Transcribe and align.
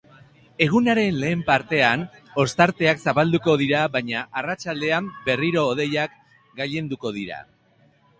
Egunaren 0.65 1.17
lehen 1.23 1.41
partean, 1.49 2.05
ostarteak 2.43 3.03
zabalduko 3.11 3.55
dira 3.63 3.81
baina 3.97 4.23
arratsaldean 4.41 5.11
berriro 5.29 5.67
hodeiak 5.73 6.17
gailenduko 6.63 7.13
dira. 7.21 7.39